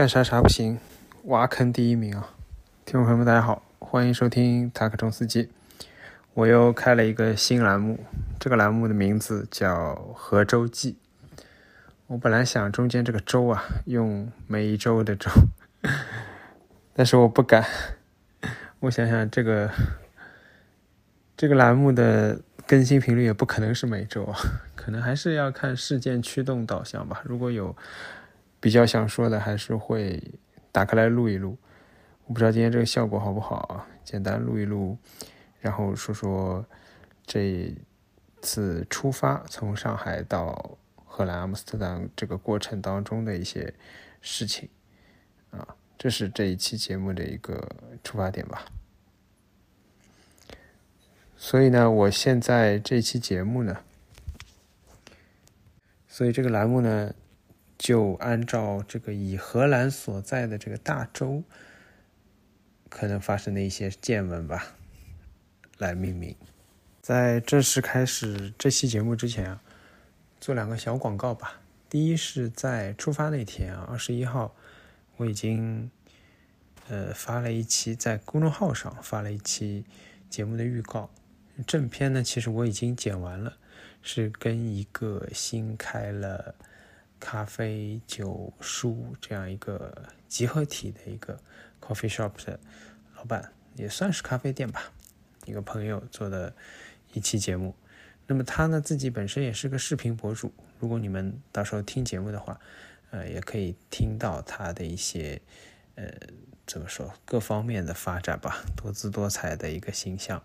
[0.00, 0.78] 干啥啥不行，
[1.24, 2.30] 挖坑第一名啊！
[2.86, 5.50] 听众朋友们，大家好，欢迎收听塔克中司机。
[6.32, 8.00] 我又开了一个新栏目，
[8.38, 10.96] 这个栏目的名字叫《河州记》。
[12.06, 15.30] 我本来想中间这个“州”啊，用每一周的“周
[16.96, 17.62] ”，但是我不敢。
[18.80, 19.70] 我想想，这个
[21.36, 24.38] 这个栏目的更新频率也不可能是每周啊，
[24.74, 27.20] 可能还是要看事件驱动导向吧。
[27.26, 27.76] 如果有
[28.60, 30.22] 比较想说的，还是会
[30.70, 31.56] 打开来录一录。
[32.26, 33.88] 我不知道今天这个效果好不好啊？
[34.04, 34.96] 简单录一录，
[35.60, 36.64] 然后说说
[37.26, 37.74] 这
[38.40, 40.76] 次出发从上海到。
[41.12, 43.74] 荷兰阿姆斯特丹这个过程当中的一些
[44.20, 44.68] 事情
[45.50, 47.68] 啊，这是这一期节目的一个
[48.04, 48.64] 出发点吧。
[51.36, 53.78] 所以呢，我现在这期节目呢，
[56.06, 57.12] 所以这个栏目呢，
[57.80, 61.42] 就按照这个以荷兰所在的这个大洲
[62.88, 64.76] 可能发生的一些见闻吧
[65.78, 66.36] 来命名。
[67.00, 69.60] 在正式开始这期节目之前啊。
[70.40, 71.60] 做两个小广告吧。
[71.90, 74.54] 第一是在出发那天啊，二十一号，
[75.18, 75.90] 我已经
[76.88, 79.84] 呃发了一期在公众号上发了一期
[80.30, 81.10] 节目的预告。
[81.66, 83.58] 正片呢，其实我已经剪完了，
[84.00, 86.54] 是跟一个新开了
[87.20, 91.38] 咖啡酒书这样一个集合体的一个
[91.80, 92.58] coffee shop 的
[93.16, 94.90] 老板，也算是咖啡店吧，
[95.44, 96.52] 一个朋友做的
[97.12, 97.74] 一期节目。
[98.26, 102.58] 那么他呢自己本身也是个视频博主，如果你们到时候听节目的话，
[103.10, 105.40] 呃，也可以听到他的一些，
[105.96, 106.10] 呃，
[106.66, 110.42] 怎么说各方面的发展吧，多姿多彩的一个形象。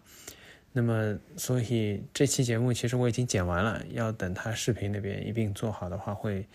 [0.78, 6.46] 那么，所以这期节目其实我已经剪完了，要等他视频那边一并做好的话，会，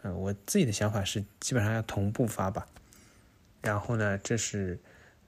[0.00, 2.66] 呃，我自己的想法是基本上要同步发吧。
[3.60, 4.78] 然后呢，这是，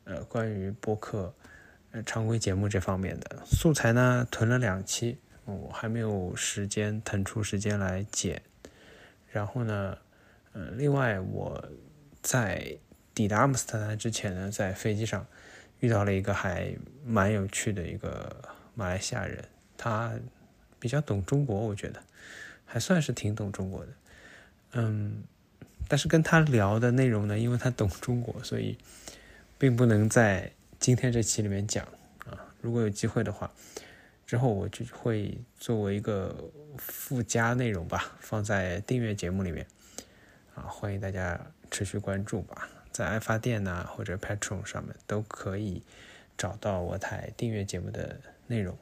[0.05, 1.35] 呃，关于播客，
[1.91, 5.19] 呃，常规节目这方面的素材呢，囤了两期。
[5.45, 8.41] 我还没有时间腾出时间来剪，
[9.31, 9.99] 然后呢，
[10.53, 11.69] 呃，另外我
[12.23, 12.79] 在
[13.13, 15.27] 抵达阿姆斯特丹之前呢，在飞机上
[15.83, 16.73] 遇到了一个还
[17.05, 18.35] 蛮有趣的一个
[18.75, 19.45] 马来西亚人，
[19.77, 20.13] 他
[20.79, 22.01] 比较懂中国，我觉得
[22.65, 23.93] 还算是挺懂中国的，
[24.75, 25.25] 嗯，
[25.89, 28.79] 但是跟他聊的内容呢，因为他懂中国，所以
[29.59, 31.85] 并不能在今天这期里面讲
[32.27, 33.51] 啊，如果有机会的话。
[34.25, 36.35] 之后我就会作为一个
[36.79, 39.67] 附加内容吧，放在订阅节目里面，
[40.55, 41.39] 啊，欢迎大家
[41.71, 45.83] 持续关注吧，在爱发电呐或者 Patreon 上面都可以
[46.37, 48.77] 找到我台订阅节目的内容。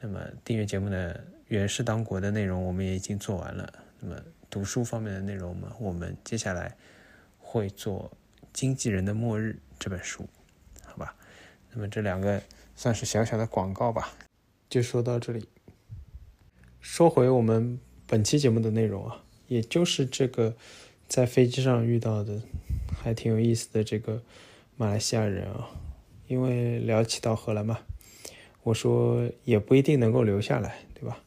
[0.00, 4.16] 那么订阅节目的原氏当国的内容我们也已经做完了，那么
[4.48, 6.76] 读书方面的内容嘛，我们接下来
[7.38, 8.10] 会做
[8.52, 10.28] 《经纪人的末日》这本书，
[10.84, 11.14] 好吧？
[11.72, 12.42] 那么这两个
[12.74, 14.12] 算是小小的广告吧。
[14.68, 15.48] 就说到这里。
[16.80, 20.56] 说回我们本期节目的内容啊，也就是这个
[21.06, 22.40] 在飞机上遇到的
[23.02, 24.22] 还挺有意思的这个
[24.76, 25.70] 马来西亚人啊，
[26.28, 27.78] 因为聊起到荷兰嘛，
[28.62, 31.22] 我说也不一定能够留下来，对吧？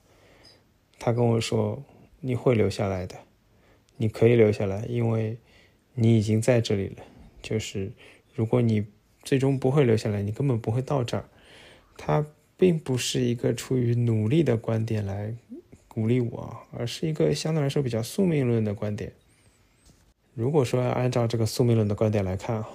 [0.99, 1.83] 他跟我说
[2.21, 3.15] 你会留下来的，
[3.97, 5.37] 你可以留下来，因为
[5.93, 7.03] 你已经在这里了。
[7.41, 7.91] 就是
[8.33, 8.85] 如果你
[9.23, 11.25] 最终不会留下来，你根本不会到这儿。
[11.97, 12.25] 他。
[12.55, 15.35] 并不是一个出于努力的观点来
[15.89, 19.11] 鼓励我，而是一个相对来说比较宿命论的观点。
[20.35, 22.67] 如果说要按照这个宿命论的观点来看啊，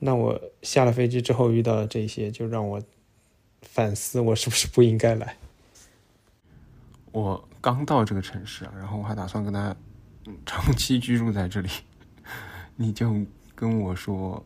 [0.00, 2.82] 那我下了飞机之后遇到这些，就让我
[3.62, 5.36] 反思我是不是不应该来。
[7.12, 9.74] 我刚到这个城市，然后我还打算跟他
[10.44, 11.68] 长期居住在这里，
[12.76, 13.24] 你就
[13.54, 14.42] 跟我说，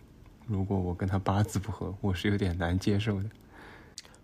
[0.47, 3.31] 如果我跟他八字不合，我是有点难接受的。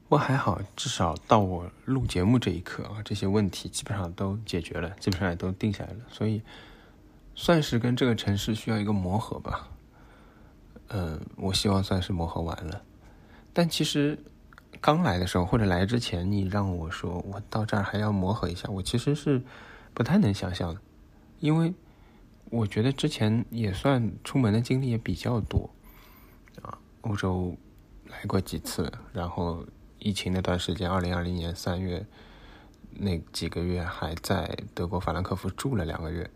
[0.06, 6.42] 不过还好，至少到我录节目这一刻啊，这些问题基本上都解决了，基本上也都定下来了，所以
[7.34, 9.68] 算是跟这个城市需要一个磨合吧。
[10.88, 12.82] 嗯，我希望算是磨合完了。
[13.52, 14.18] 但其实
[14.80, 19.42] 刚来的时候或者来之前，你让我说我到这儿还要磨合一下，我其实是
[19.92, 20.80] 不太能想象的，
[21.40, 21.72] 因为
[22.50, 25.70] 我觉得之前也算出门的经历也比较多
[26.62, 27.56] 啊，欧洲
[28.08, 29.64] 来过几次，然后。
[30.00, 32.04] 疫情那段时间，二零二零年三月
[32.90, 36.30] 那几个月还在德国法兰克福住了两个月，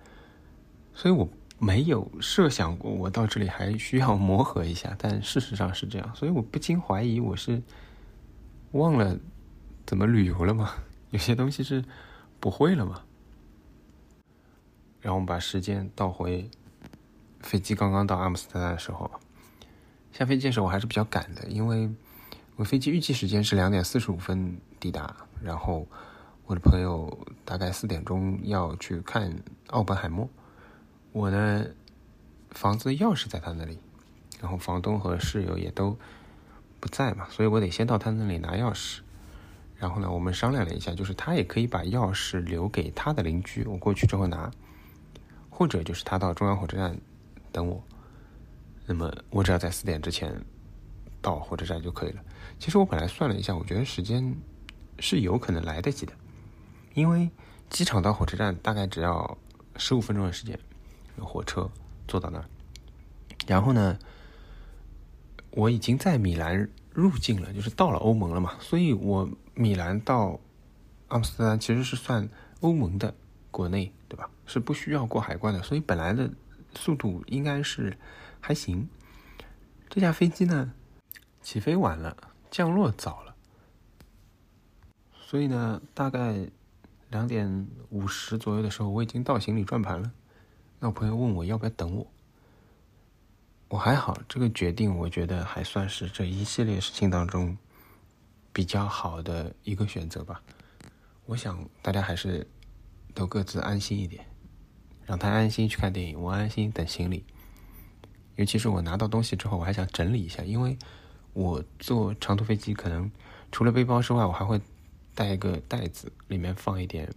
[0.99, 1.29] 所以我
[1.61, 7.63] 没有设想过我到这里还需要磨合一下，但事实上是这样，所以我不禁怀疑我是
[8.73, 9.17] 忘了
[9.87, 10.73] 怎么旅游了吗？
[11.11, 11.85] 有些东西是
[12.41, 13.05] 不会了吗？
[15.01, 16.51] 然后我们把时间倒回
[17.43, 19.09] 飞机刚刚到阿姆斯特丹的时候，
[20.11, 21.89] 下飞机的时候我还是比较赶的，因为
[22.57, 25.87] 我飞机预计时间是两点四十五分抵达，然后
[26.47, 29.33] 我的朋友大概四点钟要去看
[29.69, 30.29] 奥本海默，
[31.19, 31.75] 我的
[32.53, 33.77] 房子钥匙在他那里，
[34.41, 35.99] 然后房东和室友也都
[36.79, 39.01] 不在嘛，所以我得先到他那里拿钥匙。
[39.77, 44.49] 然后呢，我们商量了一下，就是他也可以把钥匙留给他的邻居，我过去之后拿，
[45.51, 46.97] 或者就是他到中央火车站
[47.51, 47.83] 等我，
[48.87, 50.41] 那么我只要在四点之前
[51.21, 52.23] 到火车站就可以了。
[52.61, 54.37] 其实我本来算了一下，我觉得时间
[55.01, 56.13] 是有可能来得及的，
[56.95, 57.29] 因为
[57.69, 59.37] 机场到火车站大概只要
[59.77, 60.57] 十五分钟的时间，
[61.25, 61.71] 火车
[62.07, 62.45] 坐到那儿，
[63.47, 63.99] 然后呢，
[65.51, 69.29] 我已经在米兰入境了，就是到了欧盟了嘛，所以我。
[69.61, 70.39] 米兰到
[71.09, 72.29] 阿姆斯特丹其实是算
[72.61, 73.13] 欧盟的
[73.51, 74.31] 国内，对吧？
[74.47, 76.31] 是不需要过海关的，所以本来的
[76.77, 77.99] 速度应该是
[78.41, 78.89] 还行。
[79.89, 80.75] 这架飞机呢，
[81.43, 82.17] 起飞晚了，
[82.53, 83.35] 降落早了，
[85.13, 86.49] 所以呢，大概
[87.11, 90.13] 两点五十左右的时候，我已经到行李转盘了。
[90.81, 92.07] 那朋友问我要不要等我，
[93.69, 97.57] 我还好，这个决定我觉得还算是这一系列事情当中。
[98.51, 100.43] 比较好的一个选择吧，
[101.27, 102.45] 我想大家还是
[103.15, 104.27] 都各自安心一点，
[105.07, 107.25] 让他安心去看电影，我安心等行李。
[108.35, 110.77] 尤其是我拿到东西之后，我还想整理一下，因为
[111.35, 113.09] 我坐长途飞机可能
[113.53, 114.61] 除了背包之外，我还会
[115.15, 117.09] 带一个袋子，里面放一点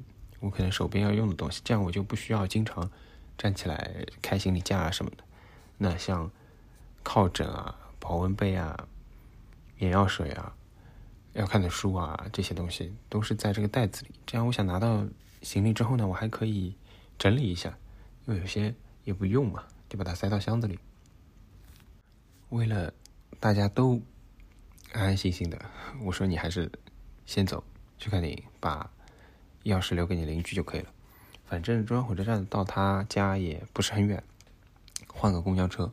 [0.41, 2.87] 我可能手边要用的东西，这样我就不需要经常
[3.41, 5.23] 站起来开行李架啊什么的。
[5.79, 6.29] 那像
[7.01, 8.87] 靠枕啊、保温杯啊、
[9.79, 10.55] 眼药水啊。
[11.33, 14.11] 要看的书啊，这些东西都是在这个袋子里。
[14.25, 15.07] 这样，我想拿到
[15.41, 16.75] 行李之后呢，我还可以
[17.17, 17.75] 整理一下，
[18.25, 20.77] 因为有些也不用嘛，就把它塞到箱子里。
[22.49, 22.93] 为了
[23.39, 24.01] 大家都
[24.91, 25.57] 安安心心的，
[26.03, 26.69] 我说你还是
[27.25, 27.63] 先走
[27.97, 28.91] 去看电影，把
[29.63, 30.91] 钥匙留给你邻居就可以了。
[31.51, 34.23] 反正中央火车站到他家也不是很远，
[35.09, 35.91] 换个公交车。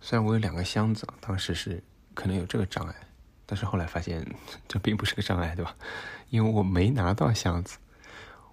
[0.00, 1.82] 虽然我有两个箱子，当时是
[2.14, 2.94] 可能有这个障碍。
[3.46, 4.24] 但是后来发现
[4.68, 5.74] 这并不是个障碍，对吧？
[6.30, 7.78] 因为我没拿到箱子，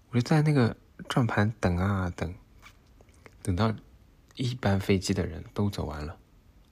[0.09, 0.75] 我就在那个
[1.07, 2.33] 转盘等啊等，
[3.43, 3.71] 等到
[4.33, 6.17] 一班飞机的人都走完了，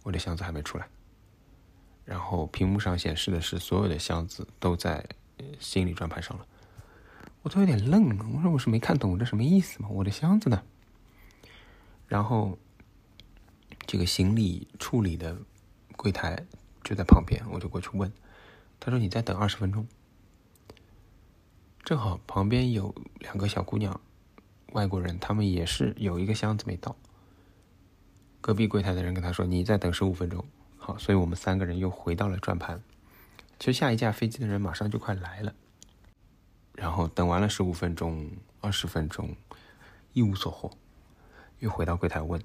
[0.02, 0.88] 我的箱子还没出来。
[2.04, 5.06] 然后屏幕上显示的是所有的箱子都在
[5.60, 6.48] 行李转盘上了，
[7.50, 8.24] 我都有点愣了。
[8.32, 9.90] 我说我是没看懂这什么意思吗？
[9.90, 10.62] 我的箱子呢？
[12.08, 12.60] 然后
[13.88, 15.36] 这个行李处理的
[15.98, 16.46] 柜台。
[16.84, 18.12] 就在旁边，我就过去问，
[18.80, 19.86] 他说：“你再等二十分钟。”
[21.84, 24.00] 正好旁边有两个小姑娘，
[24.72, 26.96] 外国人，他们也是有一个箱子没到。
[28.42, 30.44] 隔壁柜台的人跟他说：“你再等十五分钟。”
[30.78, 32.82] 好，所以我们三个人又回到了转盘。
[33.60, 35.54] 其实下一架飞机的人马上就快来了，
[36.80, 38.32] 然后等完了十五分钟、
[38.62, 39.36] 二十分钟，
[40.14, 40.72] 一无所获，
[41.60, 42.42] 又回到柜台问，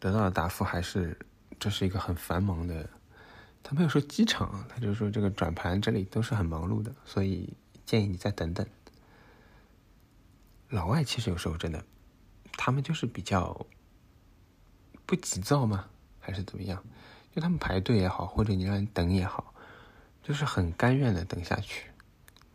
[0.00, 1.18] 得到的答复还是
[1.60, 2.88] 这是一个很繁忙的。
[3.62, 7.52] 他没有说机场，他就说这个转盘这里都是很忙碌的，所以
[7.84, 8.66] 建议你再等等。
[10.70, 11.84] 老外其实有时候真的，
[12.52, 13.66] 他们就是比较
[15.04, 15.90] 不急躁吗？
[16.18, 16.82] 还是怎么样？
[17.34, 19.52] 就他们排队也好，或者你让人等也好，
[20.22, 21.90] 就是很甘愿的等下去。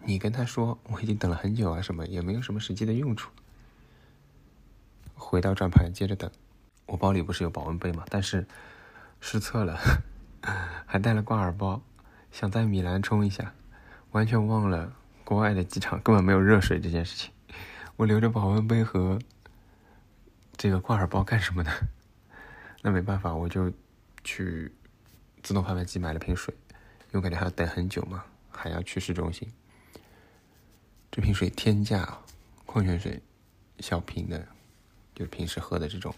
[0.06, 3.32] 你跟他说我已经等了很久啊，什么也没有什么实际的用处。
[5.16, 6.30] 回到转盘接着等，
[6.86, 8.04] 我包里不是有保温杯吗？
[8.10, 8.46] 但是
[9.22, 9.80] 失策了。
[10.86, 11.82] 还带了挂耳包，
[12.30, 13.54] 想在米兰冲一下，
[14.12, 14.94] 完全忘了
[15.24, 17.32] 国外的机场根本没有热水这件事情。
[17.96, 19.18] 我留着保温杯和
[20.58, 21.72] 这个挂耳包干什么呢？
[22.84, 23.72] 那没办法，我就
[24.26, 24.70] 去
[25.42, 26.54] 自动贩卖机买了瓶水，
[27.14, 29.48] 因为感觉还要等很久嘛，还要去市中心。
[31.16, 32.18] 这瓶水天价，
[32.66, 33.22] 矿泉水，
[33.78, 34.48] 小瓶的，
[35.14, 36.12] 就平时喝的这种，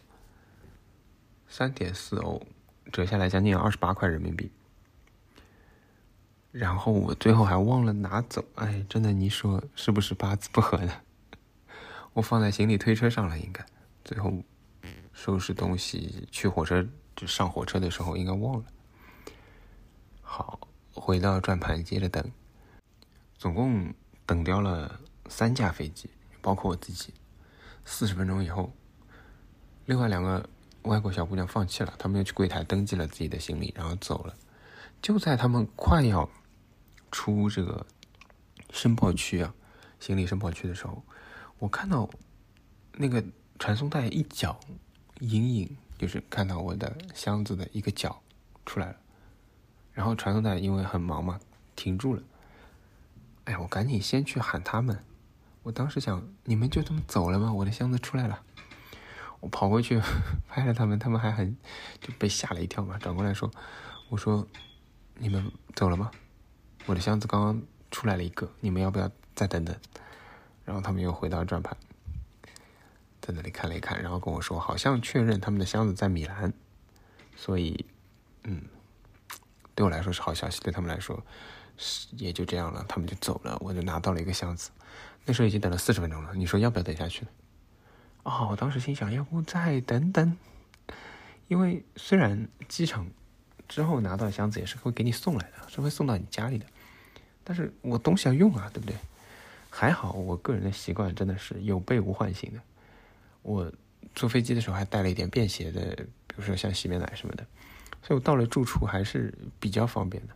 [1.49, 2.41] 三点四欧。
[2.93, 4.49] 折下来将近二十八块人民币，
[6.53, 11.01] 然后我最后还忘了拿走，哎，真的，你说是不是八字不合的？
[12.13, 13.65] 我放在行李推车上了，应该
[14.05, 14.31] 最后
[15.11, 16.87] 收拾东西去火车
[17.17, 18.65] 就上火车的时候应该忘了。
[20.21, 20.57] 好，
[20.93, 22.23] 回到转盘接着等，
[23.37, 23.93] 总共
[24.25, 26.09] 等掉了三架飞机，
[26.41, 27.13] 包括我自己。
[27.83, 28.71] 四十分钟以后，
[29.85, 30.49] 另外两个。
[30.85, 34.35] 外国小姑娘放弃了，她们又去柜台登记了自己的行李，然后走了。
[35.01, 36.29] 就在他们快要
[37.11, 37.83] 出这个
[38.69, 39.51] 申报区啊，
[39.99, 41.01] 行李申报区的时候，
[41.57, 42.07] 我看到
[42.93, 43.23] 那个
[43.57, 44.59] 传送带一角
[45.21, 48.21] 隐隐，就是看到我的箱子的一个角
[48.63, 48.97] 出来了。
[49.91, 51.39] 然后传送带因为很忙嘛，
[51.75, 52.21] 停住了。
[53.45, 54.99] 哎，我赶紧先去喊他们。
[55.63, 57.51] 我当时想，你们就这么走了吗？
[57.53, 58.43] 我的箱子出来了。
[59.39, 59.99] 我跑过去
[60.47, 61.55] 拍了他们，他们还很
[62.01, 63.51] 就被吓了一跳嘛，转过来说
[64.09, 64.47] ：“我说
[65.17, 66.11] 你们走了吗？
[66.87, 67.61] 我的箱子刚刚
[67.91, 69.75] 出来了一个，你们要不要再等等？”
[70.65, 71.77] 然后他们又回到转盘，
[73.21, 76.51] 在那里看了一看，然后跟我说，好像确认他们的箱子在米兰，
[77.35, 77.85] 所以，
[78.43, 78.63] 嗯，
[79.75, 81.23] 对我来说是好消息，对他们来说
[82.17, 84.71] 也就这样了，他们就走了，我就拿到了一个箱子。
[85.25, 87.27] 那时候已经等了四十分钟了，你说要不要等下去呢？
[88.23, 90.37] 哦，我当时心想，要不再等等，
[91.47, 93.07] 因为虽然机场
[93.67, 96.65] 之后拿到箱子也是会给你送来的，是会送到你家里的，
[97.43, 98.95] 但是我东西要用啊，对不对？
[99.69, 102.61] 还好，我个人的习惯真的是有备无患型的。
[103.41, 103.71] 我
[104.13, 105.95] 坐飞机的时候还带了一点便携的，
[106.27, 107.45] 比如说像洗面奶什么的，
[108.01, 110.33] 所以我到了住处还是比较方便的。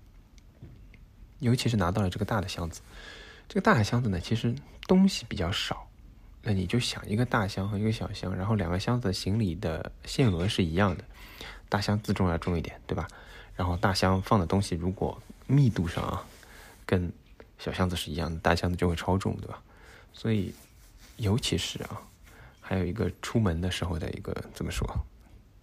[1.39, 2.81] 尤其是拿到了这个大的箱子，
[3.47, 4.53] 这个大的箱子呢，其实
[4.87, 5.87] 东西比较少。
[6.41, 11.03] 那你就想一个大箱和一个小箱，然后两个箱子行李的限额是一样的，
[11.67, 13.07] 大箱自重要重一点，对吧？
[13.57, 16.23] 然后大箱放的东西如果密度上啊，
[16.85, 17.11] 跟
[17.57, 19.61] 小箱子是一样的，大箱子就会超重，对吧？
[20.13, 20.55] 所以，
[21.17, 22.01] 尤其是啊，
[22.61, 24.87] 还有一个出门的时候的一个怎么说，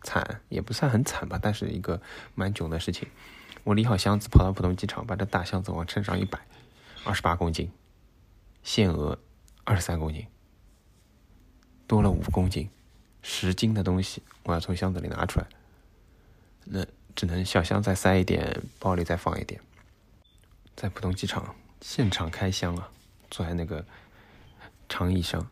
[0.02, 2.00] 惨也不算很惨吧，但是一个
[2.34, 3.08] 蛮囧的事情。
[3.66, 6.38] 我理好箱子，跑到浦东机场，把这大箱子往秤上一摆，
[7.04, 7.68] 二十八公斤，
[8.62, 9.18] 限额
[9.64, 10.24] 二十三公斤，
[11.88, 12.70] 多了五公斤，
[13.22, 15.48] 十斤的东西我要从箱子里拿出来，
[16.64, 19.60] 那只能小箱再塞一点，包里再放一点，
[20.76, 21.52] 在浦东机场。
[21.80, 22.88] 现场开箱啊！
[23.32, 23.84] 坐在那个
[24.88, 25.44] 长椅上，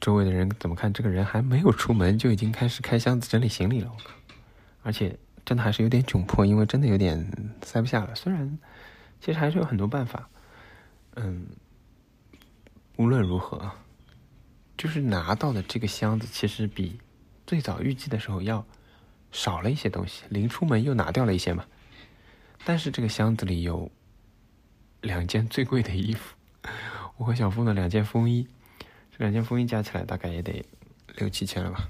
[0.00, 0.92] 周围的人怎么看？
[0.92, 4.10] 这个人还没有出门就已经开始开箱子整理行李了，我靠！
[4.82, 5.16] 而且
[5.48, 8.14] 真的还是有点窘迫，因为真的有点塞不下了。
[8.14, 8.58] 虽然
[9.18, 10.28] 其实还是有很多办法，
[11.14, 11.46] 嗯，
[12.98, 13.72] 无论如何，
[14.76, 17.00] 就是拿到的这个箱子其实比
[17.46, 18.66] 最早预计的时候要
[19.32, 20.24] 少了一些东西。
[20.28, 21.64] 临出门又拿掉了一些嘛，
[22.66, 23.90] 但是这个箱子里有。
[25.00, 26.34] 两件最贵的衣服，
[27.18, 28.48] 我和小峰的两件风衣，
[29.12, 30.66] 这两件风衣加起来大概也得
[31.14, 31.88] 六七千了吧。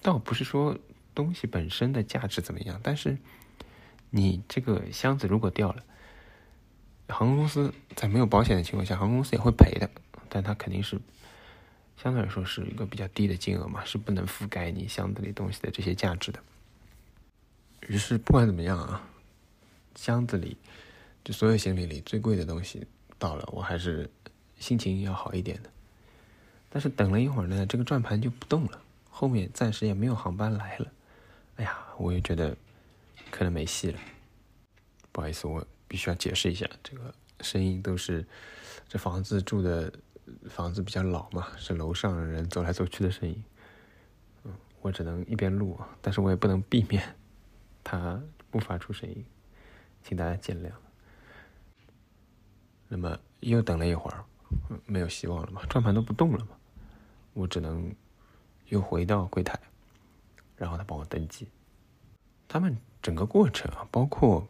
[0.00, 0.74] 倒不是说
[1.14, 3.16] 东西本身的价值怎么样，但是
[4.10, 5.82] 你这个箱子如果掉了，
[7.08, 9.90] 航空公司在没有保险的情况下，航空公司也会赔的，
[10.28, 11.00] 但它肯定是
[11.96, 16.40] 相对来说是一个比较低的金额嘛，是不能覆盖你箱子里东西的这些价值的。
[17.88, 19.08] 于是不管怎么样啊，
[19.94, 20.56] 箱子里。
[21.24, 22.86] 就所有行李里最贵的东西
[23.18, 24.10] 到了，我还是
[24.58, 25.70] 心情要好一点的。
[26.68, 30.92] 但是等了一会儿呢，这个转盘就不动了，后面暂时也没有航班来了。
[31.56, 32.56] 哎呀，我也觉得
[33.30, 33.98] 可能没戏了。
[35.12, 38.26] 不好意思，我必须要解释一下，这个声音都是
[38.88, 39.92] 这房子住的
[40.48, 43.44] 房子比较老嘛，是楼上人走来走去的声音。
[44.42, 47.14] 嗯，我只能一边录，但是我也不能避免
[47.84, 48.20] 它
[48.50, 49.24] 不发出声音，
[50.02, 50.70] 请大家见谅。
[52.88, 54.24] 那么又等了一会儿，
[54.86, 55.64] 没有希望了嘛？
[55.66, 56.56] 转盘都不动了嘛？
[57.32, 57.94] 我只能
[58.68, 59.58] 又回到柜台，
[60.56, 61.48] 然后他帮我登记。
[62.48, 64.46] 他们整个过程啊，包括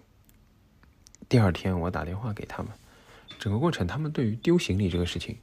[1.28, 2.72] 第二天我打电话给他们，
[3.38, 5.38] 整个过程他们对于丢行李这个事情，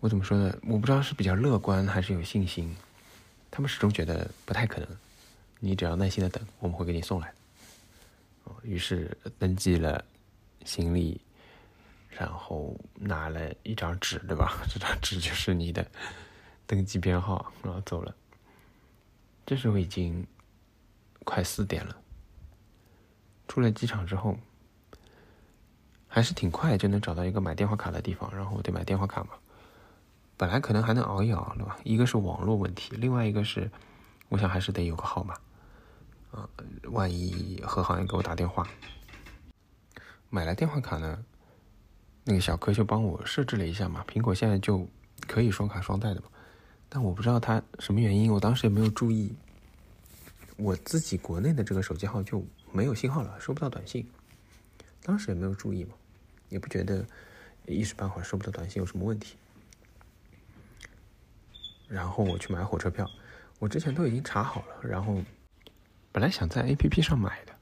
[0.00, 0.56] 我怎么说呢？
[0.68, 2.74] 我不知道是比较乐观还是有信心。
[3.50, 4.88] 他们始终觉得不太可能，
[5.60, 7.32] 你只要耐心的等，我们会给你送来。
[8.62, 10.04] 于是登记了
[10.64, 11.20] 行李。
[12.16, 14.64] 然后拿了一张纸，对吧？
[14.72, 15.84] 这张纸就是你的
[16.64, 18.14] 登记编号，然后走了。
[19.46, 20.26] 这时候已经
[21.24, 21.96] 快四点了。
[23.46, 24.38] 出了机场之后，
[26.08, 29.30] 还是挺快就能找到一个买电话卡的地方，然后我得买电话卡嘛。
[30.36, 31.78] 本来可能还能熬一熬，对吧？
[31.84, 33.70] 一个是网络问题，另外一个是，
[34.28, 35.34] 我想还是得有个号码，
[36.32, 36.48] 啊，
[36.90, 38.66] 万一何行业给我打电话。
[40.30, 41.24] 买了电话卡呢？
[42.24, 44.88] 那个小柯就帮我设置了一下嘛，苹果现在就
[45.28, 46.26] 可以双卡双待的嘛，
[46.94, 49.34] 但我不知道他什么原因，我当时也没有注意，
[50.56, 54.08] 我自己国内的这个手机号就没有信号了，收不到短信，
[55.02, 55.94] 当时也没有注意嘛，
[56.50, 57.04] 也不觉得
[57.66, 59.34] 一时半会儿收不到短信有什么问题，
[61.88, 63.10] 然后我去买火车票，
[63.58, 65.20] 我之前都已经查好了，然后
[66.12, 67.52] 本来想在 A P P 上买的，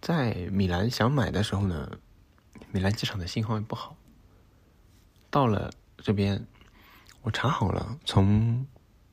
[0.00, 1.98] 在米兰想买的时候呢。
[2.70, 3.96] 米兰机场的信号也不好。
[5.30, 6.44] 到了这边，
[7.24, 8.66] 我查好了，从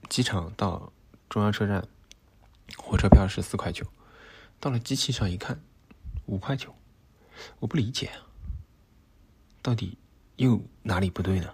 [0.09, 0.91] 机场到
[1.29, 1.87] 中央车站，
[2.77, 3.85] 火车票是四块九，
[4.59, 5.61] 到了机器上一看，
[6.25, 6.75] 五块九，
[7.59, 8.11] 我不理解，
[9.61, 9.97] 到底
[10.35, 11.53] 又哪里不对呢？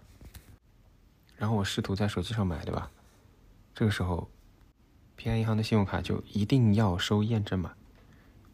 [1.36, 2.90] 然后我试图在手机上买，对吧？
[3.76, 4.28] 这个时候，
[5.16, 7.76] 平安银行的信用卡就一定要收验证码。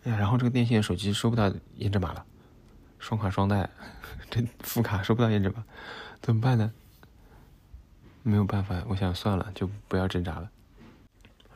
[0.03, 2.25] 哎呀，然后这个电信手机收不到验证码了，
[2.99, 3.69] 双卡双待，
[4.29, 5.63] 这副卡收不到验证码，
[6.21, 6.73] 怎么办呢？
[8.23, 10.49] 没有办法，我想算了，就不要挣扎了，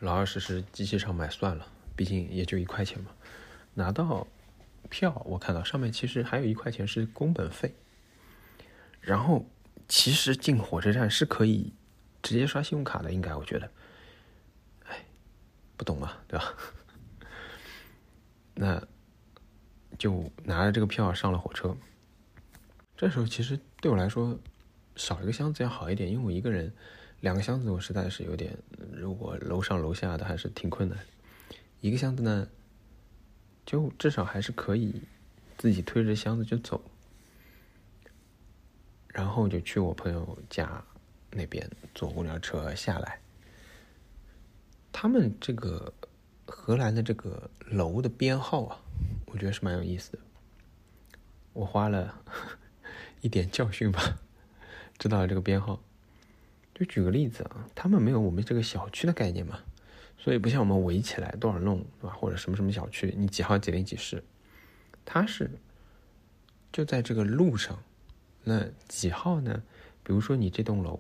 [0.01, 3.12] 老老实实机器上买算了，毕竟也就一块钱嘛。
[3.74, 4.27] 拿到
[4.89, 7.74] 票，我看到上面其实还有一块钱是工本费，
[9.01, 9.45] 然后。
[9.89, 11.71] 其实进火车站是可以
[12.21, 13.71] 直接刷信用卡的，应该我觉得，
[14.86, 15.05] 哎，
[15.77, 16.53] 不懂嘛，对吧？
[18.53, 18.86] 那
[19.97, 21.74] 就拿着这个票上了火车。
[22.97, 24.38] 这时候其实对我来说
[24.98, 26.74] 少一个箱子要好一点，因为我一个人
[27.22, 28.58] 两个箱子我实在是有点，
[28.92, 30.98] 如果楼上楼下的还是挺困难。
[31.80, 32.48] 一个箱子呢，
[33.66, 35.01] 就至少还是可以
[35.58, 36.82] 自己推着箱子就走。
[39.08, 40.84] 然后就去我朋友家
[41.32, 43.20] 那边坐公交车下来。
[44.92, 45.94] 他们这个
[46.46, 48.80] 荷兰的这个楼的编号啊，
[49.25, 50.20] 我觉得是蛮有意思的。
[51.54, 52.22] 我花了
[53.22, 54.20] 一点教训吧，
[55.00, 55.82] 知道了这个编号。
[56.74, 59.60] 就举个例子啊，他们没有我们这个小区的概念嘛，
[60.18, 62.16] 所以不像我们围起来多少弄对吧？
[62.16, 64.24] 或者什么什么小区，你几号几零几室，
[65.04, 65.50] 他是
[66.72, 67.80] 就在这个路上。
[68.44, 69.63] 那几号呢？
[70.04, 70.98] 比如说你这栋楼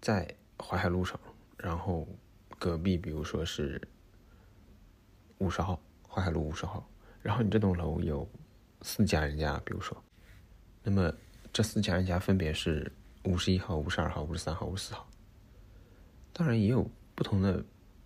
[0.00, 1.20] 在淮海路上，
[1.56, 2.08] 然后
[2.58, 3.80] 隔壁比如说是
[5.38, 6.84] 五十号，淮海路五十号，
[7.22, 8.28] 然后你这栋楼有
[8.82, 10.02] 四家人家，比如说，
[10.82, 11.14] 那么
[11.52, 12.90] 这四家人家分别是
[13.24, 15.06] 五十一号、五十二号、五十三号、五十四号。
[16.32, 17.64] 当然也有不同的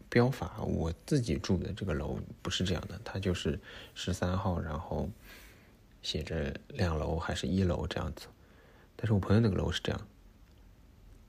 [0.09, 3.59] 标法，我自己住的这个楼不是这样的，它就是
[3.95, 5.09] 十三号，然后
[6.03, 8.27] 写着两楼还是一楼这样子。
[8.97, 10.01] 但是我朋友那个楼是这样，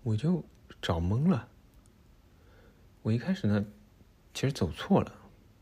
[0.04, 0.44] 我就
[0.82, 1.48] 找懵了。
[3.02, 3.66] 我一开始呢，
[4.34, 5.12] 其实走错了，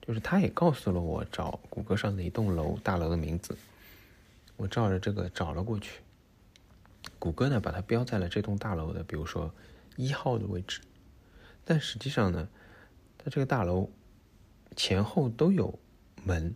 [0.02, 3.56] 就是他也告诉了我找谷歌上的一栋楼大楼的名字，
[4.56, 6.00] 我照着这个找了过去。
[7.20, 9.54] 谷歌呢把它标在了这栋大楼的，比如说
[9.96, 10.82] 一号的位置，
[11.66, 12.48] 但实际上呢，
[13.18, 13.90] 它这个大楼
[14.76, 15.78] 前后都有
[16.24, 16.56] 门，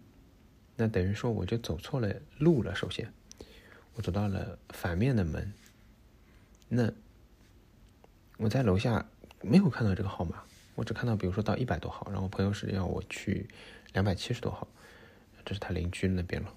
[0.75, 2.75] 那等于说我就走错了路了。
[2.75, 3.11] 首先。
[3.93, 5.51] 我走到了反面的门，
[6.69, 6.89] 那
[8.37, 9.05] 我在楼下
[9.41, 10.41] 没有看到这个号码，
[10.75, 13.49] 我只看到比如说到一百多号，然后朋友是要我去
[13.91, 14.65] 两百七十多号，
[15.43, 16.53] 这是他邻居那边了。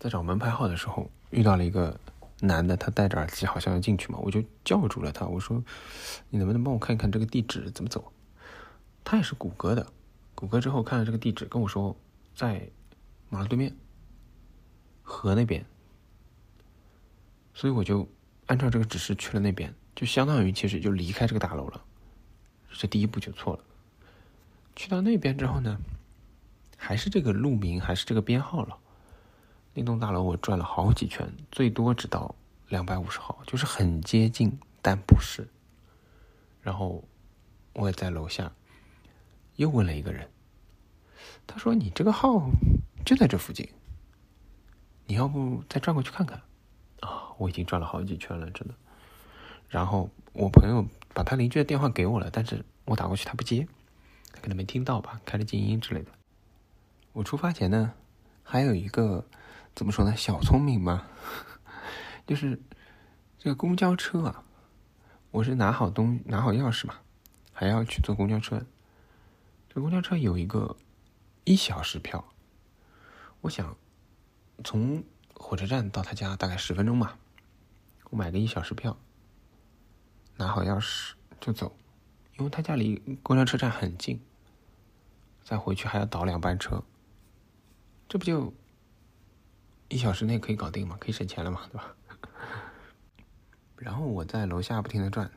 [0.00, 1.98] 在找门牌号的时候，遇到了一个
[2.40, 5.62] 男的，他戴着耳机，好像要进去嘛，我就叫住了他，我说
[6.30, 8.12] ：“你能不能帮我看一看这个地址怎么走？”
[9.02, 9.86] 他也是谷歌的，
[10.34, 11.96] 谷歌之后看了这个地址，跟我说
[12.34, 12.70] 在
[13.28, 13.74] 马路对面
[15.02, 15.64] 河那边。
[17.54, 18.08] 所以我就
[18.46, 21.82] 按照这个指示去了那边，就相当于其实就离开这个大楼了，
[22.70, 23.64] 这第一步就错了。
[24.76, 25.76] 去到那边之后呢，
[26.76, 28.78] 还是这个路名，还是这个编号了。
[29.78, 32.34] 那栋大楼我转了好几圈，最多只到
[32.66, 35.46] 两百五十号，就是很接近，但不是。
[36.60, 37.04] 然后
[37.74, 38.50] 我也在楼下
[39.54, 40.28] 又问了一个人，
[41.46, 42.50] 他说：“你这个号
[43.04, 43.68] 就在这附近，
[45.06, 46.42] 你要不再转过去看看？”
[46.98, 48.74] 啊，我已经转了好几圈了，真的。
[49.68, 53.68] 然后我朋友把他邻居的电话给我了，但是我打过去他不接，
[54.32, 56.10] 他可能没听到吧，开了静音之类的。
[57.12, 57.92] 我出发前呢，
[58.42, 59.24] 还有一个
[59.78, 61.06] 怎么说呢，小聪明嘛，
[62.26, 62.60] 就是
[63.38, 64.42] 这个公交车啊，
[65.30, 66.96] 我是拿好东拿好钥匙嘛，
[67.52, 68.66] 还要去坐公交车。
[69.72, 70.76] 这公交车有一个
[71.44, 72.24] 一小时票，
[73.42, 73.76] 我想
[74.64, 75.04] 从。
[75.40, 77.16] 火车站到他家大概十分钟吧，
[78.10, 78.98] 我买个一小时票，
[80.36, 81.76] 拿好钥匙就走，
[82.36, 84.20] 因为他家离公交车站很近，
[85.44, 86.82] 再回去还要倒两班车，
[88.08, 88.52] 这不就
[89.88, 90.96] 一小时内可以搞定嘛？
[91.00, 91.94] 可以省钱了嘛，对吧？
[93.76, 95.30] 然后我在楼下不停的转，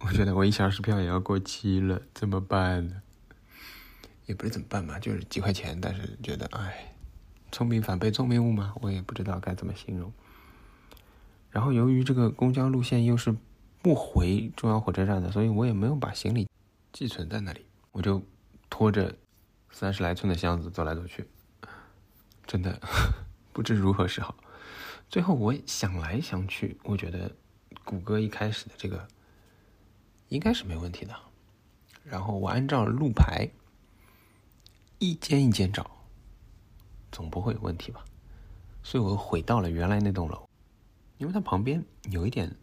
[0.00, 3.02] 我觉得我一小时票也要过期了，怎么办呢？
[4.26, 6.86] 也不是怎么办吧，就是几块钱，但是觉得哎。
[7.52, 8.72] 聪明反被聪明误嘛？
[8.80, 10.12] 我也不知道该怎么形容。
[11.50, 13.34] 然后由于这个公交路线又是
[13.82, 16.48] 不回中央火车站的，所以我也没有把行李
[16.92, 18.22] 寄存在那里，我就
[18.68, 19.16] 拖着
[19.72, 21.26] 三十来寸的箱子走来走去，
[22.50, 22.80] 真的
[23.52, 24.34] 不知如何是好。
[25.08, 27.30] 最后我想来想去，我觉得
[27.84, 29.06] 谷歌一开始的这个
[30.30, 31.14] 应该是没问题的。
[32.02, 33.48] 然后我按照路牌
[34.98, 35.88] 一间一间找，
[37.12, 38.04] 总不会有问题吧？
[38.82, 40.48] 所以我回到了原来那栋楼，
[41.18, 42.56] 因为它旁边有一点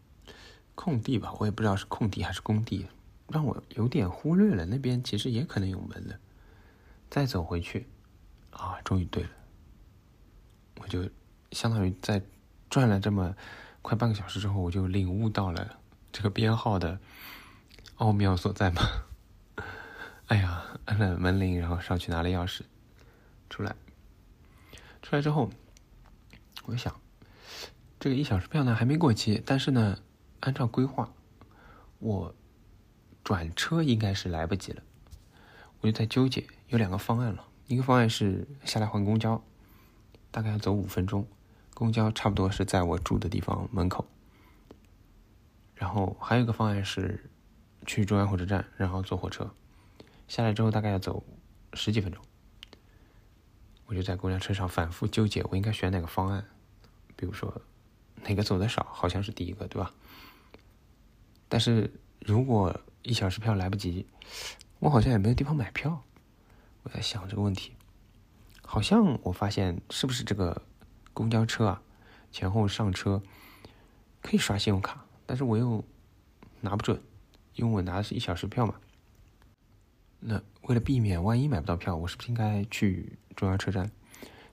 [0.76, 2.86] 空地吧，我也不知道是空地还是工地，
[3.30, 6.20] 让我有点忽略了那边其实也可能有门的。
[7.10, 7.88] 再走回去，
[8.52, 9.30] 啊，终于对了，
[10.80, 11.10] 我就
[11.52, 12.22] 相当于在
[12.70, 13.36] 转了这么
[13.82, 15.80] 快半个小时之后，我就领悟到了
[16.12, 17.00] 这个编号的
[17.96, 18.82] 奥妙所在嘛。
[20.28, 22.62] 哎呀，按了门铃，然后上去拿了钥匙，
[23.50, 23.74] 出来，
[25.02, 25.50] 出来之后，
[26.66, 27.00] 我想，
[27.98, 30.00] 这个一小时票呢还没过期，但是呢，
[30.42, 31.14] 按照规划，
[32.00, 32.36] 我
[33.24, 34.84] 转车应该是来不及了，
[35.80, 39.42] 我就在纠结，有两个方案了，一个方案是下来换公交，
[40.38, 41.26] 大概要走五分钟，
[41.74, 44.06] 公交差不多是在我住的地方门口，
[45.74, 47.28] 然后还有一个方案是
[47.88, 49.52] 去中央火车站，然后坐火车。
[50.28, 51.24] 下来之后大概要走
[51.74, 52.24] 十几分钟，
[53.88, 56.46] 我就在公交车上反复纠结，我应该选哪个方案？
[57.16, 57.60] 比如说
[58.22, 59.92] 哪个走的少，好像是第一个，对吧？
[61.50, 64.06] 但是如果一小时票来不及，
[64.78, 66.04] 我好像也没有地方买票。
[66.84, 67.74] 我在想这个问题，
[68.70, 70.62] 好像我发现是不是这个
[71.14, 71.82] 公交车啊，
[72.34, 73.24] 前后上车
[74.22, 75.82] 可以刷信用卡，但是我又
[76.60, 77.02] 拿不准，
[77.56, 78.76] 因为我拿的是一小时票嘛。
[80.20, 83.90] 那为了避免万一买不到票，我是不是应该去中央车站？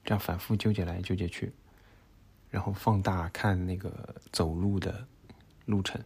[0.05, 1.53] 这样反复纠结来纠结去，
[2.50, 5.09] 然后放大看那个走路的
[5.64, 6.00] 路程。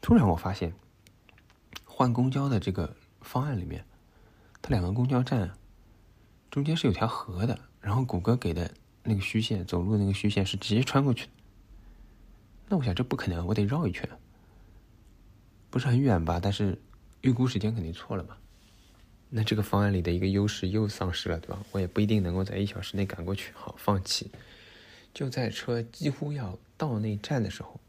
[0.00, 0.74] 突然我发现，
[1.84, 3.84] 换公交的这个方案里面，
[4.60, 5.52] 它两个公交站
[6.52, 8.70] 中间是有条河的，然后谷歌给的
[9.02, 11.30] 那个虚线，走路那个虚线是直接穿过去。
[12.68, 14.06] 那我想这不可能，我得绕一圈，
[15.70, 16.38] 不是很远吧？
[16.38, 16.78] 但是
[17.22, 18.36] 预估时间肯定错了嘛。
[19.30, 21.58] 那这个方案里的一个优势又丧失了，对吧？
[21.72, 23.50] 我也不一定能够在一小时内赶过去。
[23.54, 24.30] 好，放弃。
[25.14, 27.80] 就在车几乎要到那站的时候，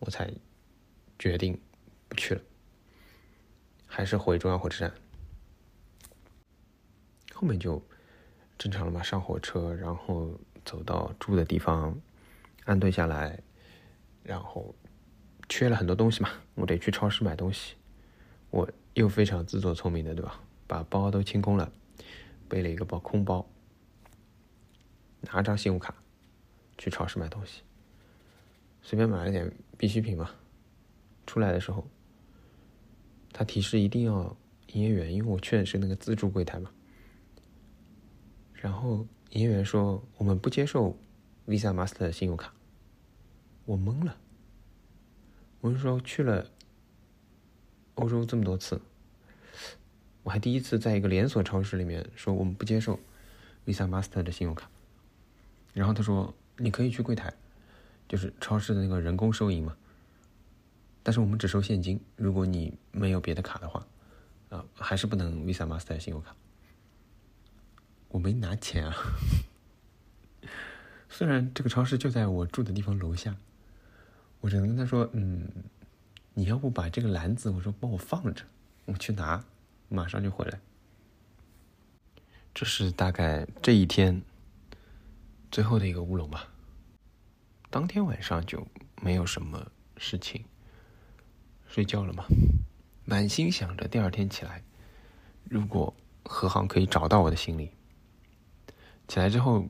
[0.00, 0.30] 我才
[1.18, 1.58] 决定
[2.06, 2.42] 不去了，
[3.86, 4.94] 还是回中央火车站。
[7.38, 7.80] 后面就
[8.58, 11.96] 正常了嘛，上火车，然后走到住的地方，
[12.64, 13.40] 安顿下来，
[14.24, 14.74] 然后
[15.48, 17.76] 缺了很多东西嘛， 我得去超市买东西。
[18.50, 20.40] 我又非常自作聪明的，对吧？
[20.66, 21.70] 把包都清空了，
[22.48, 23.48] 背了一个包空包，
[25.20, 25.94] 拿张信用卡
[26.76, 27.62] 去超市买东西，
[28.82, 30.28] 随便买了点必需品嘛。
[31.24, 31.86] 出来的时候，
[33.32, 34.36] 他提示一定要
[34.72, 36.68] 营业员，因为我去的是那个自助柜台嘛。
[38.60, 40.98] 然后营业员说我们不接受
[41.46, 42.52] Visa、Master 的信用卡，
[43.64, 44.16] 我懵了。
[45.60, 46.50] 我是说去了
[47.94, 48.80] 欧洲这么多次。
[50.24, 52.98] 我还第一次在一个连锁超市里面说我们不接受
[53.64, 54.68] Visa、Master 的信用卡，
[55.72, 57.32] 然后他说你可以去柜台，
[58.08, 59.76] 就是超市的那个人工收银嘛，
[61.02, 63.86] 但是我们只收现金，如果你没有别的卡的话，
[64.50, 66.34] 啊，还是不能 Visa、Master 信用卡。
[68.08, 68.94] 我没拿钱啊，
[71.08, 73.36] 虽然这个超市就在我住的地方楼下，
[74.40, 75.48] 我只能跟他说，嗯，
[76.34, 78.44] 你要不把这个篮子，我说帮我放着，
[78.86, 79.44] 我去拿。
[79.90, 80.60] 马上就回来。
[82.54, 84.20] 这是大概这一天
[85.50, 86.48] 最后的一个乌龙吧。
[87.70, 88.68] 当天晚上就
[89.00, 90.44] 没有什么事情，
[91.66, 92.26] 睡觉了嘛。
[93.06, 94.62] 满心想着第二天起来，
[95.44, 95.94] 如果
[96.24, 97.70] 何航可以找到我的行李。
[99.08, 99.66] 起来之后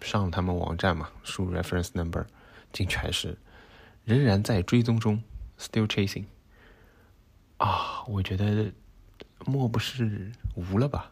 [0.00, 2.24] 上他们网站嘛，输入 reference number
[2.72, 3.36] 进去还是
[4.04, 5.22] 仍然在追踪中
[5.58, 6.24] ，still chasing。
[7.58, 8.72] 啊，我觉得。
[9.46, 11.10] 莫不是无了吧？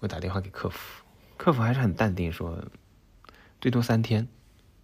[0.00, 1.02] 我打电话给客服，
[1.38, 2.62] 客服还是很淡定，说
[3.58, 4.28] 最多三天，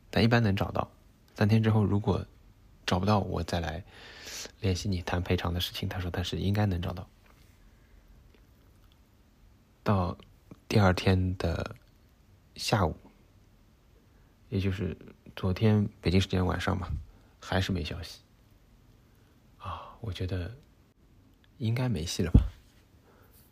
[0.09, 0.91] 但一般能找到。
[1.35, 2.25] 三天之后如果
[2.87, 3.85] 找不到，我再来
[4.61, 5.87] 联系你谈赔偿的事情。
[5.87, 7.07] 他说但是应该能找到。
[9.83, 10.17] 到
[10.69, 11.75] 第二天的
[12.55, 12.95] 下午，
[14.51, 14.97] 也就是
[15.35, 16.89] 昨天北京时间晚上嘛，
[17.41, 18.21] 还是没消息。
[19.59, 20.55] 啊，我觉得。
[21.59, 22.41] 应该没戏了吧？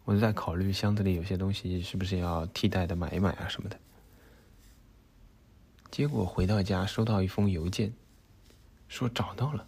[0.04, 3.76] 我就在考虑箱子里有些东西是不是要替代的买一买啊什么的。
[5.90, 7.92] 结果回到家收到一封邮件，
[8.86, 9.66] 说找到了，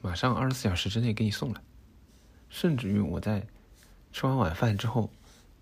[0.00, 1.60] 马上二十四小时之内给你送来。
[2.48, 3.46] 甚至于我在
[4.10, 5.10] 吃完晚饭之后，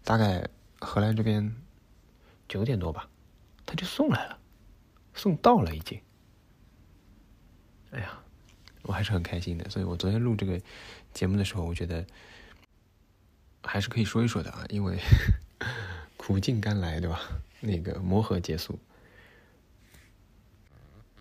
[0.04, 0.48] 大概
[0.80, 1.54] 荷兰这边
[2.48, 3.08] 九点多吧，
[3.64, 4.38] 他就送来了，
[5.14, 6.00] 送到了已经。
[7.90, 8.18] 哎呀，
[8.82, 9.68] 我还是很开心的。
[9.70, 10.60] 所以我昨天录这个
[11.12, 12.06] 节目的时候，我觉得
[13.62, 14.98] 还是可以说一说的啊，因为
[16.16, 17.20] 苦尽甘来，对吧？
[17.60, 18.78] 那个磨合结束，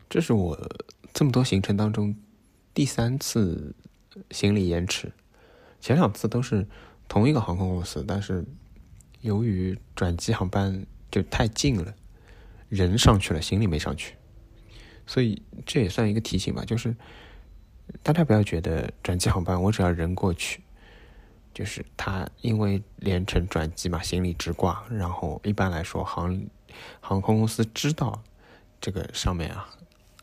[0.10, 0.70] 这是我
[1.14, 2.14] 这么多行程当中
[2.74, 3.74] 第三次
[4.32, 5.14] 行李延迟，
[5.80, 6.68] 前两次都是
[7.08, 8.44] 同一个航空公司，但是
[9.26, 11.96] 由于转机航班就太近了，
[12.70, 14.14] 人上去了，行李没上去。
[15.08, 16.96] 所以这也算一个提醒吧，就是
[18.04, 20.62] 大家不要觉得转机航班我只要人过去，
[21.56, 26.46] 就是他因为连程转机嘛，行李直挂，然后一般来说航
[27.02, 28.22] 航空公司知道
[28.80, 29.68] 这个上面啊，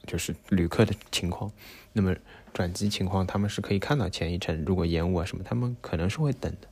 [0.06, 1.50] 就是旅客的情况，
[1.92, 2.14] 那么
[2.54, 6.68] 转机情况他们是可以看到前一程如果延误啊什么，他们可能是会等的。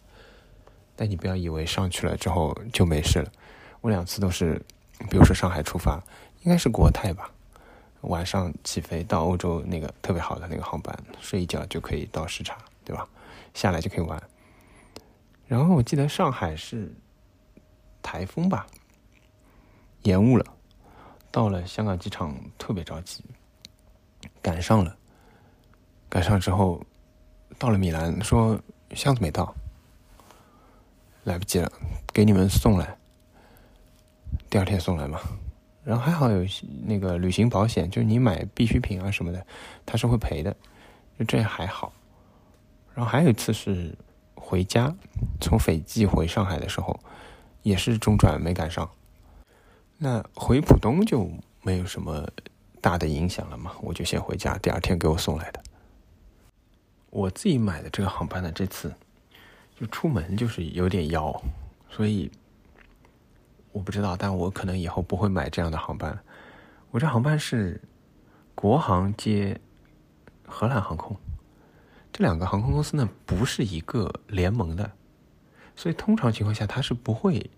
[1.00, 3.32] 但你不要以为上去了之后就没事了，
[3.80, 4.62] 我两次都是，
[5.08, 5.98] 比如说上海出发，
[6.42, 7.32] 应该是国泰吧。
[8.02, 13.08] 晚上起飞到欧洲那个特别好的那个航班，睡一觉就可以到时差，对吧？
[13.54, 14.22] 下来就可以玩。
[15.46, 16.94] 然后我记得上海是
[18.02, 18.66] 台风吧，
[20.02, 20.44] 延误了，
[21.30, 23.24] 到了香港机场特别着急，
[24.42, 24.94] 赶上了，
[26.10, 26.84] 赶上之后
[27.58, 28.60] 到了米兰，说
[28.94, 29.54] 箱子没到，
[31.24, 31.70] 来不及了，
[32.12, 32.96] 给你们送来，
[34.48, 35.20] 第二天送来嘛。
[35.82, 36.46] 然后还好有
[36.84, 39.46] 那个旅行保险，就是你买必需品啊什么的，
[39.86, 40.54] 他是会赔的，
[41.18, 41.92] 就这还好。
[42.94, 43.96] 然后还有一次是
[44.34, 44.94] 回家，
[45.40, 46.98] 从斐济回上海的时候，
[47.62, 48.88] 也是中转没赶上。
[49.96, 51.30] 那回浦东就
[51.62, 52.28] 没有什么
[52.80, 55.62] 大的影响了嘛，我就先回家，第二天给我送来的。
[57.08, 58.94] 我自己买的这个航班呢，这次
[59.80, 61.42] 就出门就是有点妖，
[61.88, 62.30] 所以。
[63.72, 66.18] 我不知道，但我可能以后不会买这样的航班。
[66.90, 67.80] 我这航班是
[68.52, 69.60] 国航接
[70.44, 71.16] 荷兰航空，
[72.12, 74.90] 这两个航空公司呢不是一个联盟的，
[75.76, 77.48] 所以通常情况下它是不会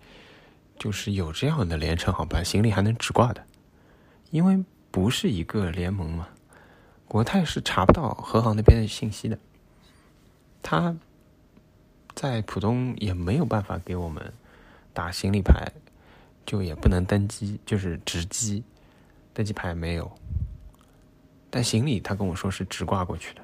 [0.78, 3.42] 就是有这样的联程航班，行李还能直挂的，
[4.30, 6.28] 因为不是一个联盟嘛。
[7.08, 9.38] 国泰是查不到荷航那边的信息的，
[10.62, 10.94] 他
[12.14, 14.33] 在浦东也没有办法给我们
[14.92, 15.72] 打行李牌。
[16.44, 18.64] 就也不能登机，就是直机，
[19.33, 20.11] 登机牌没有。
[21.48, 23.42] 但行李他跟我说是直挂过去的，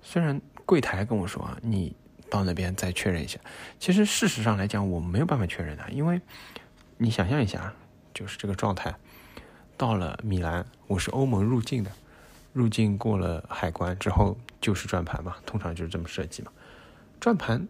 [0.00, 1.94] 虽然柜台跟我说啊，你
[2.30, 3.38] 到那边再确认一下。
[3.78, 6.18] 其实事实上来讲，我没有办法确认的，因为
[6.96, 7.74] 你想象一下，
[8.14, 8.94] 就是这个状态，
[9.76, 11.92] 到了米兰，我是欧盟入境的，
[12.54, 16.50] 入境过了海关之后就是转盘嘛，通常就是这么设计嘛。
[17.20, 17.66] 转盘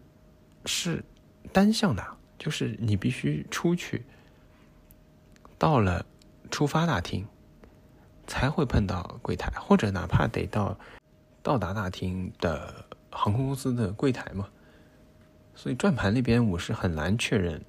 [0.65, 1.03] 是
[1.51, 2.05] 单向的，
[2.37, 4.05] 就是你必须出去。
[5.57, 6.05] 到了
[6.49, 7.27] 出发大厅，
[8.25, 10.77] 才会碰到柜台，或者哪怕得到
[11.43, 14.47] 到达大厅的航空公司的柜台嘛。
[15.55, 17.61] 所以转盘那边我是很难确认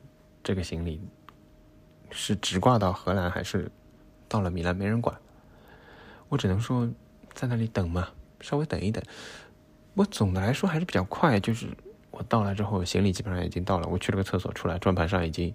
[0.45, 1.01] 这个行李
[2.13, 3.73] 是直挂到荷兰还是
[4.29, 5.19] 到了米兰没人管。
[6.29, 6.89] 我只能说
[7.33, 9.03] 在那里等嘛，稍微等一等。
[9.95, 11.67] 我总的来说还是比较快，就是
[12.11, 13.89] 我到了之后，行李基本上已经到了。
[13.89, 15.53] 我去了个厕所出来，转盘上已经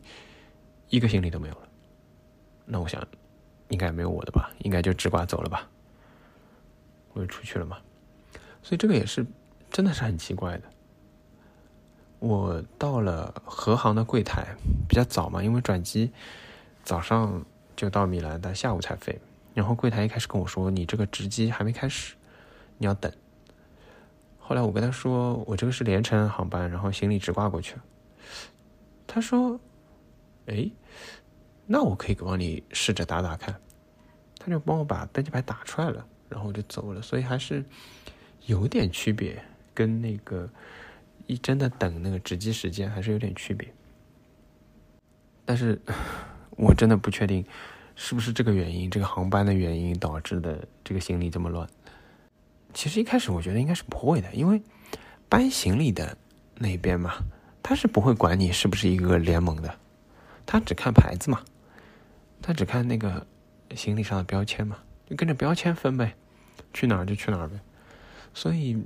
[0.89, 1.67] 一个行李都没有了。
[2.65, 3.01] 那我想，
[3.69, 4.51] 应该没有我的吧？
[4.59, 5.67] 应该就直挂走了吧？
[7.13, 7.77] 我就出去了嘛。
[8.61, 9.25] 所以这个也是
[9.71, 10.63] 真的是很奇怪的。
[12.19, 14.55] 我到了和航的柜台
[14.87, 16.11] 比较早嘛，因为转机
[16.83, 17.45] 早上
[17.75, 19.19] 就到米兰，但下午才飞。
[19.53, 22.15] 然后柜台一开始跟我说：“你这个直机还没开始，
[22.77, 23.11] 你要等。”
[24.47, 27.75] 后来我跟他说：“我这个是连程航班，然后行李直挂过去。”
[29.07, 29.59] 他说
[30.45, 30.69] ：“哎。”
[31.67, 33.59] 那我可以帮你试着打打看，
[34.37, 37.01] 他就帮我把登机牌打出来了，然后我就走了。
[37.01, 37.65] 所以还是
[38.45, 40.47] 有点区别，跟那个
[41.25, 43.67] 一真的等那个值机时间还是有点区别。
[45.43, 45.81] 但是
[46.55, 47.43] 我真的不确定
[47.95, 51.67] 是不是这个原因，这个航班的原因导致的这个行李这么乱。
[52.75, 54.61] 其实一开始我觉得应该是不会的，因为
[55.29, 56.15] 搬行李的
[56.57, 57.15] 那边嘛，
[57.63, 59.73] 他是不会管你是不是一个联盟的，
[60.45, 61.41] 他只看牌子嘛。
[62.41, 63.25] 他只看那个
[63.75, 64.77] 行李上的标签嘛，
[65.09, 66.13] 就跟着标签分呗，
[66.73, 67.59] 去哪儿就去哪儿呗。
[68.35, 68.77] 所以，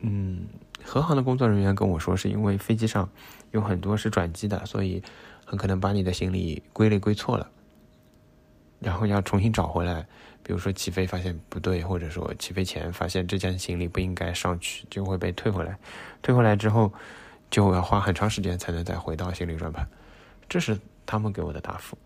[0.00, 0.46] 嗯，
[0.82, 3.08] 和航的工作人员跟我说，是因为飞机上
[3.52, 5.00] 有很多是转机的，所以
[5.44, 7.48] 很可能把你的行李归类归错了，
[8.80, 10.08] 然后要重新找回来。
[10.46, 15.76] 比如说起飞发现不对，或者说起飞前发现这件行李不应该上去，就会被退回来。
[16.22, 16.92] 退回来之后，
[17.50, 19.84] 就要花很长时间才能再回到行李转盘。
[20.48, 21.98] 这是他们给我的答复。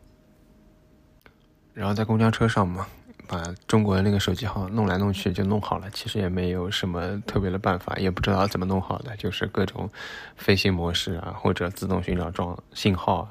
[1.74, 2.86] 然后在公交车上嘛，
[3.28, 9.90] 把中国的那个手机号弄来弄去就弄好了，其实也没有什么特别的办法，也不知道怎么弄好的，就是各种
[10.36, 13.30] 飞行模式啊，或者自动寻找状信号啊，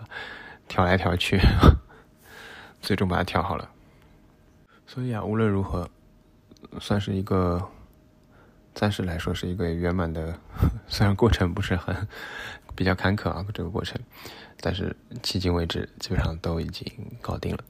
[0.67, 1.39] 调来调去，
[2.80, 3.67] 最终把它调好了。
[4.91, 5.88] 所以啊，无论如何，
[6.80, 7.63] 算是一个
[8.73, 10.36] 暂时来说是一个圆满的，
[10.89, 11.95] 虽然过程不是很
[12.75, 14.02] 比较坎坷啊，这个过程，
[14.60, 17.63] 但是迄今为止基本上都已经搞定了。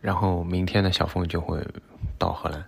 [0.00, 1.64] 然后明天的小凤就会
[2.18, 2.66] 到荷兰，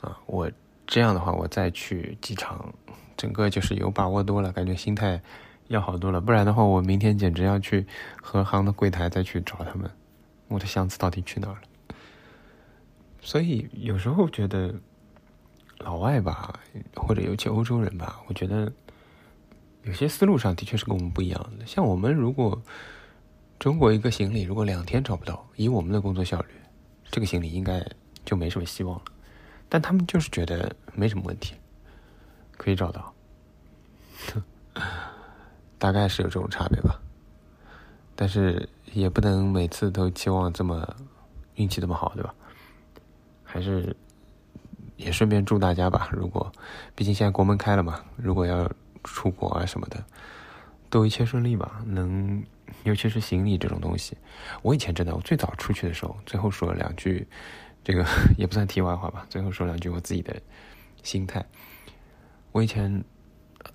[0.00, 0.50] 啊，我
[0.86, 2.72] 这样的话，我再去机场，
[3.18, 5.20] 整个就是有把握多了，感觉心态
[5.68, 6.22] 要好多了。
[6.22, 7.86] 不然的话，我明天简直要去
[8.22, 9.90] 荷航的柜台再去找他们，
[10.48, 11.60] 我的箱子到底去哪儿了？
[13.20, 14.74] 所以有时候觉得
[15.78, 16.58] 老外吧，
[16.96, 18.72] 或者尤其欧洲人吧，我觉得
[19.82, 21.66] 有些思路上的确是跟我们不一样的。
[21.66, 22.60] 像我们如果。
[23.60, 26.54] 中国一个行李如果两天找不到，以我们的工作效率，
[27.10, 27.86] 这个行李应该
[28.24, 29.04] 就没什么希望了。
[29.68, 31.54] 但他们就是觉得没什么问题，
[32.56, 33.14] 可以找到，
[35.76, 36.98] 大概是有这种差别吧。
[38.16, 40.96] 但是也不能每次都期望这么
[41.56, 42.34] 运气这么好，对吧？
[43.50, 43.96] 还是
[44.96, 46.08] 也顺便祝大家吧。
[46.12, 46.52] 如果
[46.94, 48.70] 毕竟现在国门开了嘛，如果要
[49.02, 50.04] 出国啊什么的，
[50.88, 52.42] 都一切顺利吧，能。
[52.84, 54.16] 尤其是行李这种东西，
[54.62, 57.26] 我以前真的，我最早出去的时候，最后说了两句，
[57.82, 58.06] 这个
[58.38, 59.26] 也不算题外话吧。
[59.28, 60.40] 最后说两句我自己的
[61.02, 61.44] 心态。
[62.52, 63.04] 我以前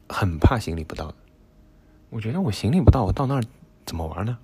[0.07, 1.13] 很怕行李不到，
[2.09, 3.43] 我觉得我行李不到，我到那儿
[3.85, 4.38] 怎么玩呢？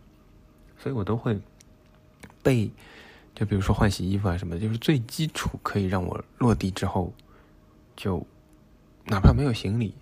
[0.78, 1.40] 所以我都会
[2.44, 2.70] 备，
[3.36, 7.14] 就比如说换洗衣服啊什么的，就是最基础可以让我落地之后，
[7.96, 8.26] 就
[9.06, 9.94] 哪怕没有行李，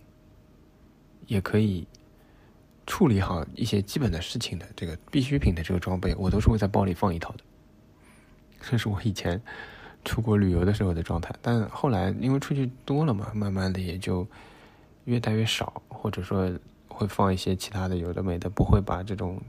[1.28, 1.88] 也可以。
[2.92, 7.44] 处理好一些基本的事情的这个必需品的这个装备，我都是会在包里放一套的。
[8.62, 9.40] 这是我以前
[10.04, 14.28] 出国旅游的时候的状态，但后来因为出去多了嘛，慢慢的也就
[15.06, 16.52] 越带越少，或者说
[16.88, 19.40] 会放一些其他的有的没的，不会把这种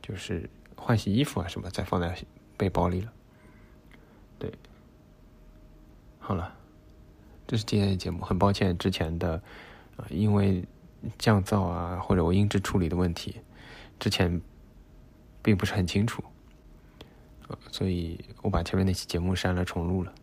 [0.00, 2.16] 就是换洗衣服啊什么再放在
[2.56, 3.12] 被暴力了。
[4.38, 4.52] 对，
[6.18, 6.54] 好了，
[7.46, 9.42] 这是今天的节目，很抱歉之前的
[9.96, 10.64] 啊，因为。
[11.18, 13.42] 降噪啊，或者我音质处理的问题，
[13.98, 14.40] 之前
[15.42, 16.24] 并不是很清楚，
[17.70, 20.14] 所以我把前面那期节目删了重录了。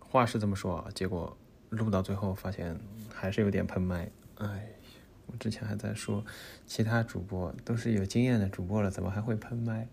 [0.00, 1.36] 话是这么说啊，结果
[1.68, 2.76] 录到最后发现
[3.14, 4.10] 还是有点喷麦。
[4.38, 4.70] 哎，
[5.26, 6.24] 我之前还在说
[6.66, 9.86] 其他主播都是有经验的主播了，怎么还会喷麦？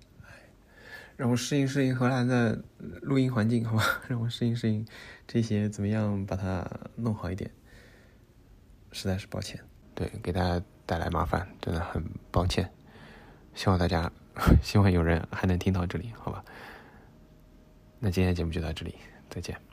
[1.15, 2.63] 让我适应适应荷兰的
[3.01, 3.83] 录音环境，好吧？
[4.09, 4.85] 让我适应适应
[5.27, 7.49] 这些，怎么样把它弄好一点？
[8.91, 9.59] 实在是抱歉。
[9.95, 12.71] 对，给大家带来麻烦，真的很抱歉。
[13.53, 14.11] 希望大家，
[14.61, 16.43] 希望有人还能听到这里，好吧？
[17.99, 18.95] 那今天的节目就到这里，
[19.29, 19.72] 再见。